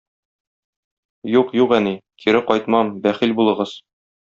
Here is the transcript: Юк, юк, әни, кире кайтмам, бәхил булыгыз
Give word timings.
Юк, 1.33 1.53
юк, 1.59 1.75
әни, 1.79 1.93
кире 2.25 2.43
кайтмам, 2.49 2.91
бәхил 3.07 3.39
булыгыз 3.43 3.77